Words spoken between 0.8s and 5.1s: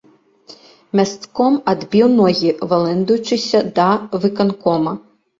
Мясцком адбіў ногі, валэндаючыся да выканкома.